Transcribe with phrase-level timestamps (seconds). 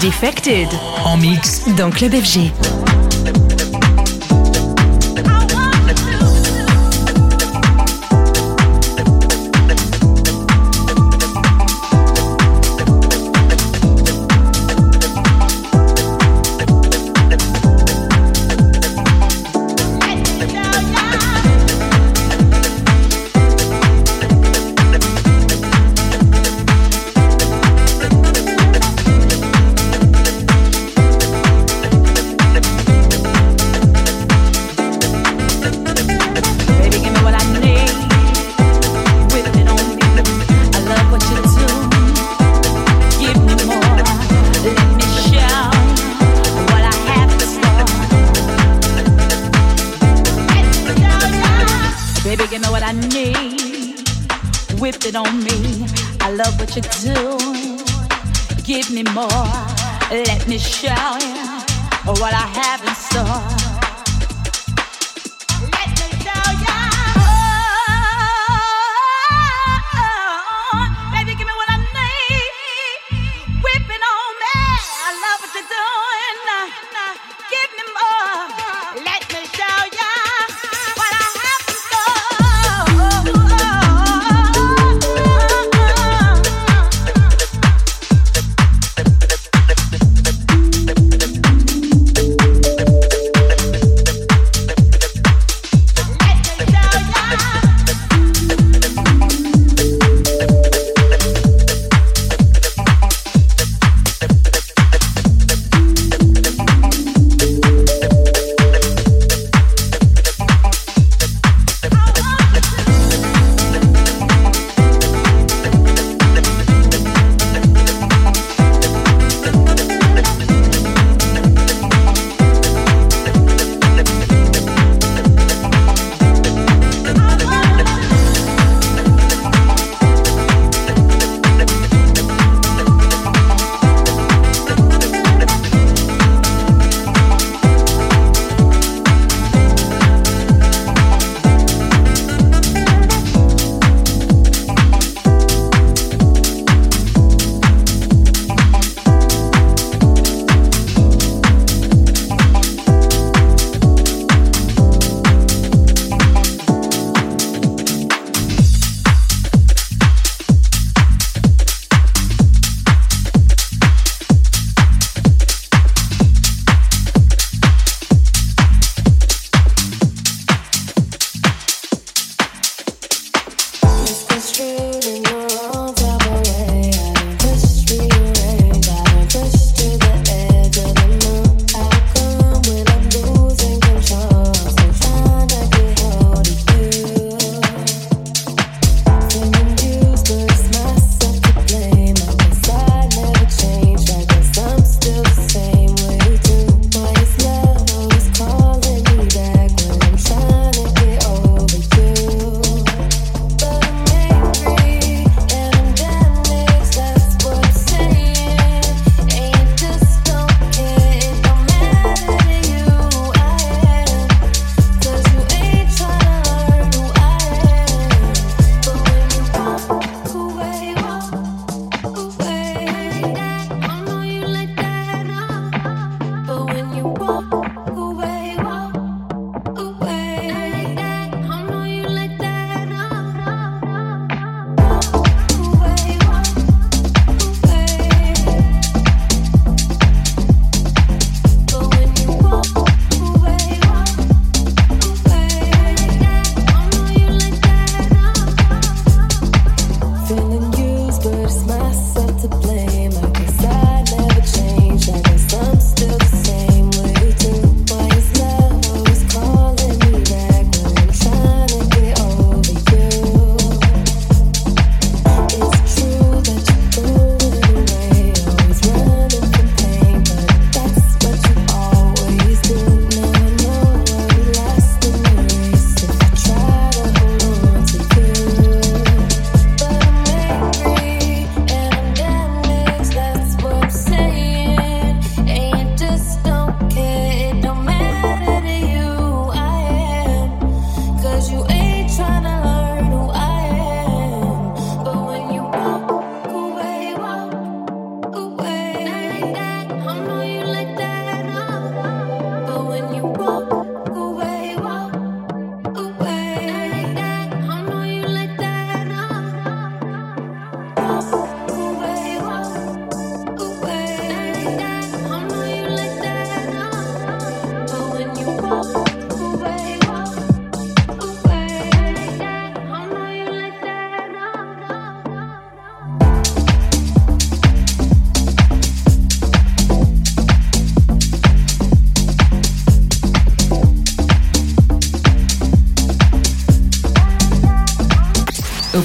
[0.00, 0.68] Defected.
[1.04, 2.50] En mix dans Club FG.
[56.76, 57.80] you do.
[58.62, 59.28] Give me more,
[60.10, 63.59] let me show you what I have in store.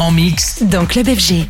[0.00, 0.62] En mix.
[0.62, 1.46] Dans Club FG.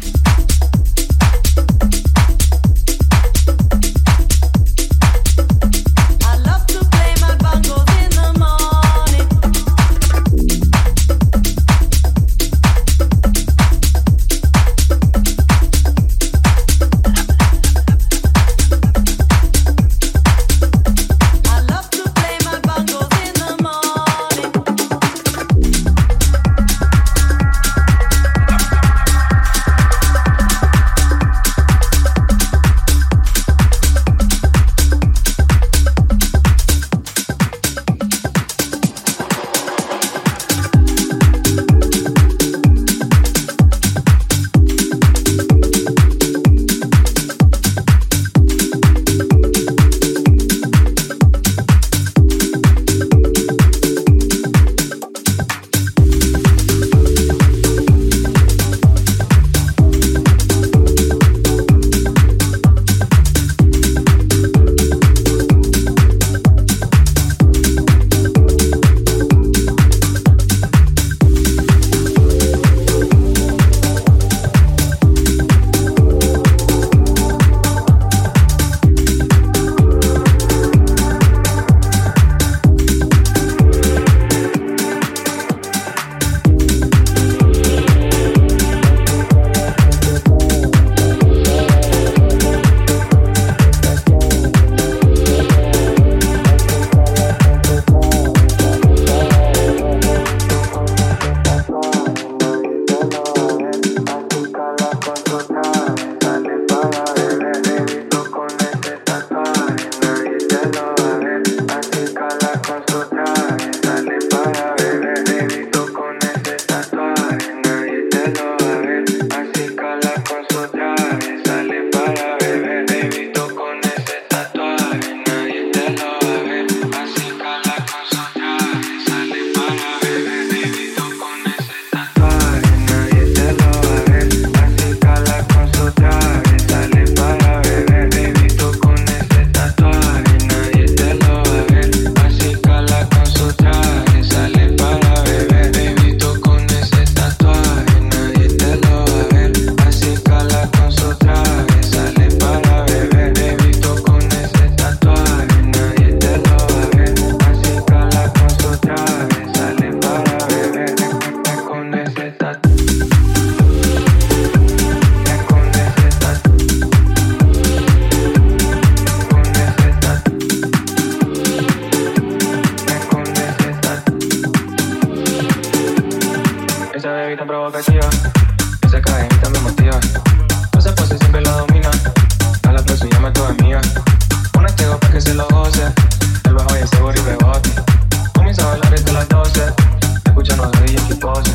[190.39, 191.55] escuchan los brillos que posen.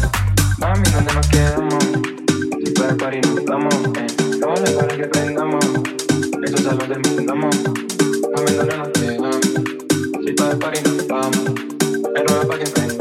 [0.58, 1.84] Mami, ¿dónde nos quedamos?
[2.64, 4.08] Si para el party nos vamos, eh.
[4.40, 5.66] No le para que prendamos.
[6.44, 7.56] Eso ya lo terminamos.
[7.64, 9.38] Mami, ¿dónde nos quedamos?
[10.26, 11.40] Si para el party nos vamos.
[12.14, 12.93] Pero no para que prendamos.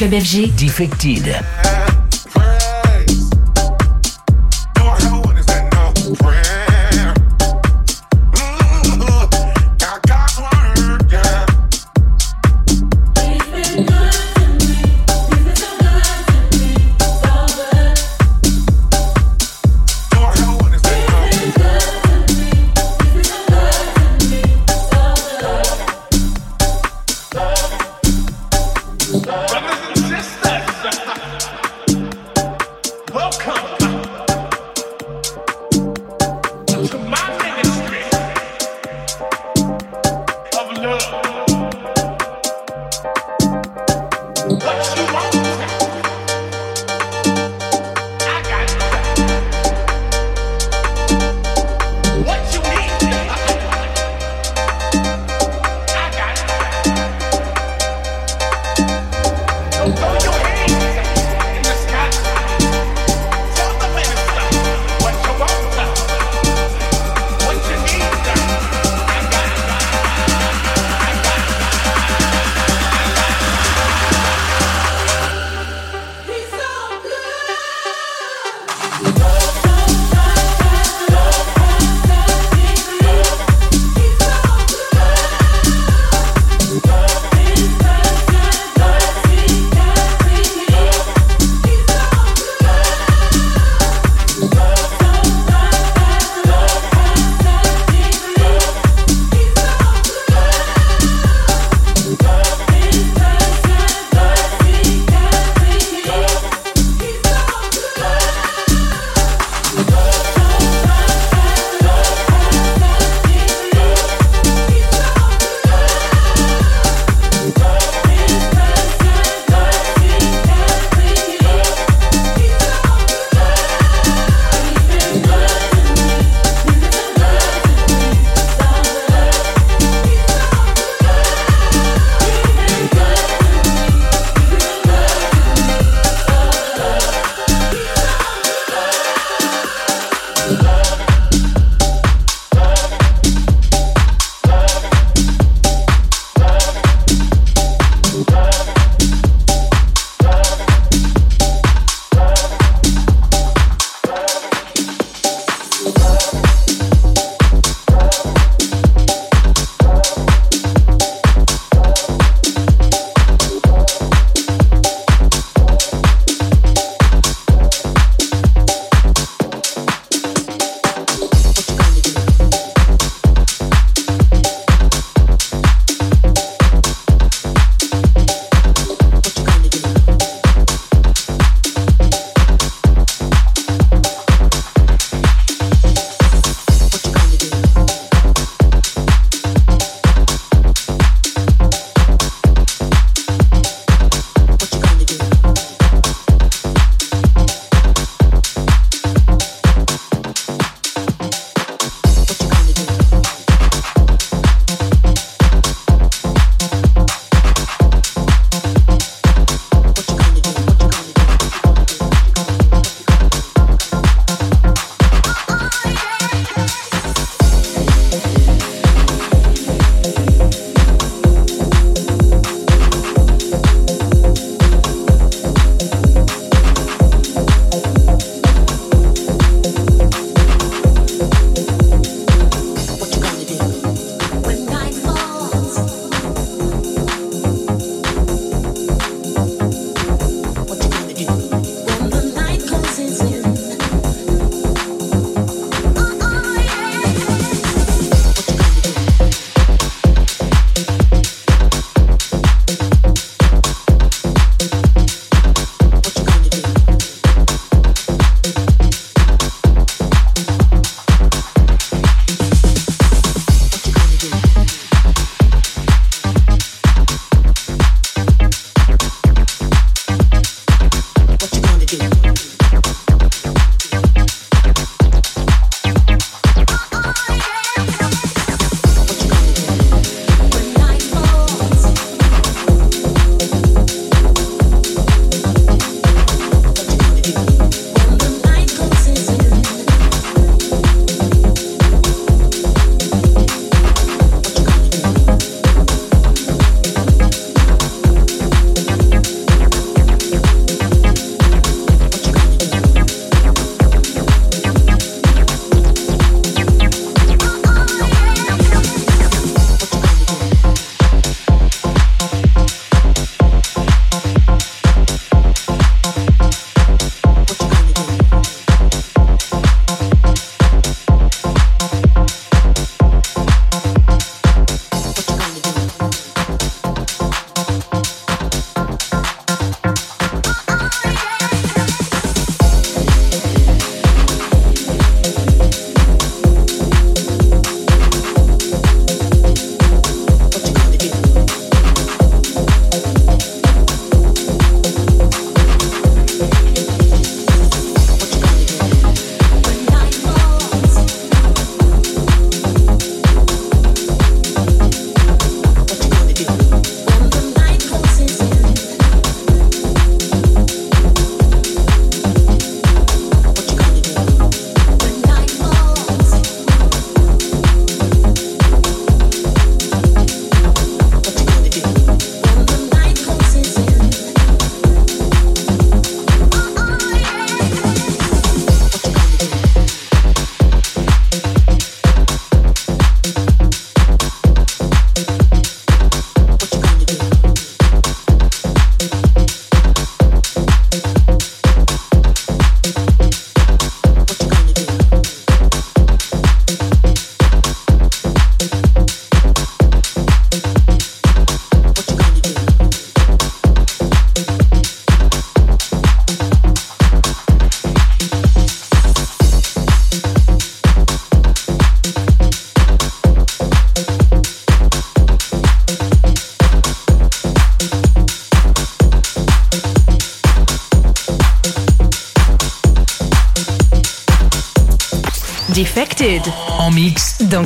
[0.00, 0.56] Club FG.
[0.56, 1.69] Defected.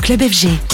[0.05, 0.74] Club FG.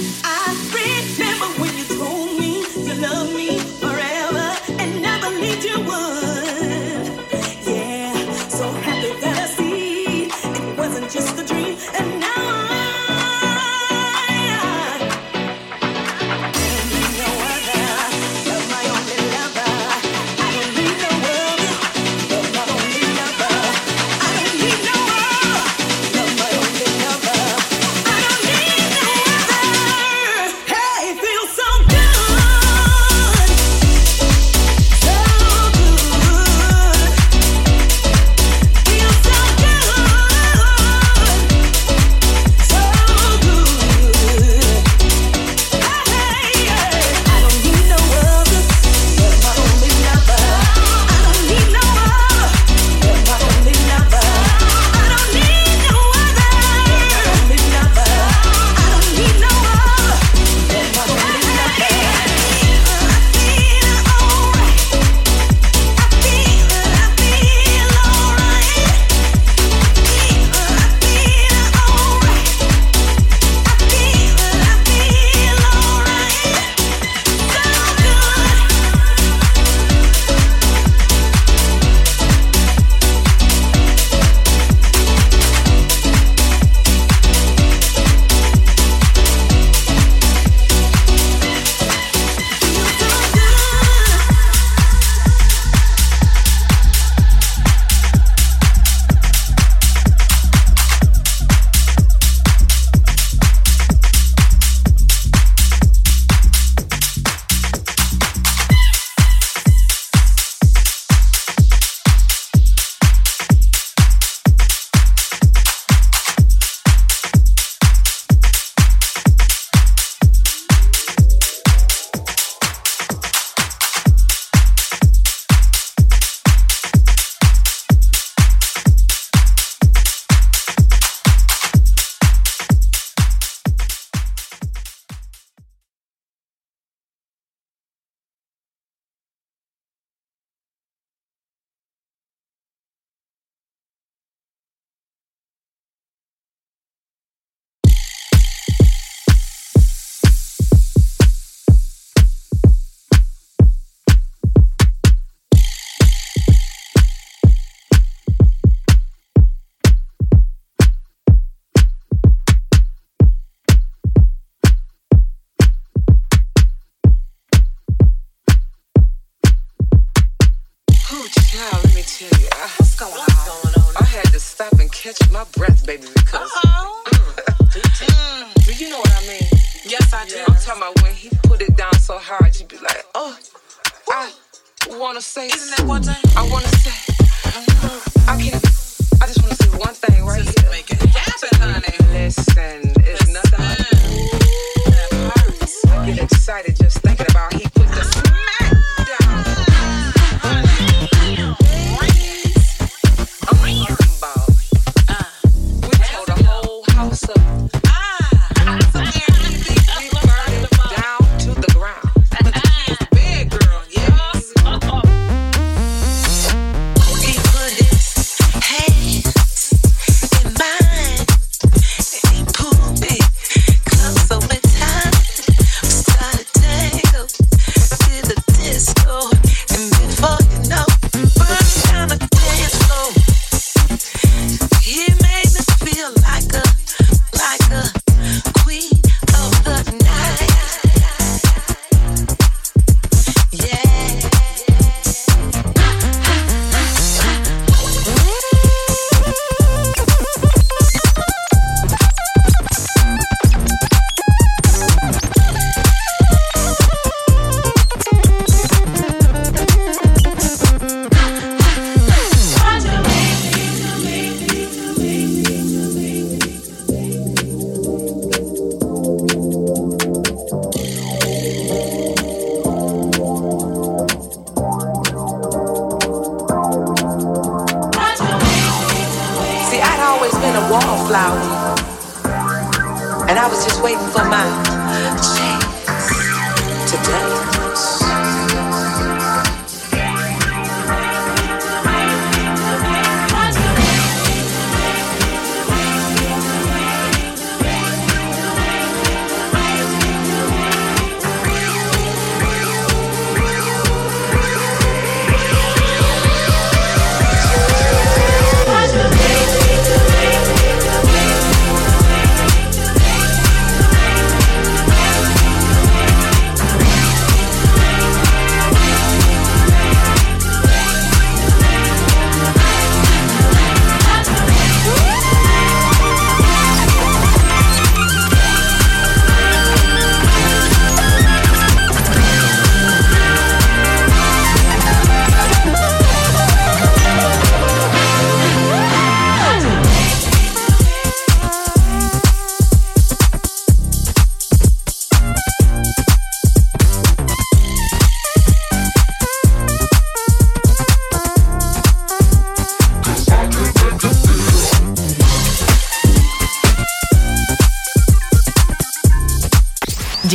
[0.00, 1.27] I regret.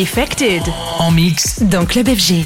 [0.04, 0.64] Defected
[0.99, 2.45] En mix dans Club FG.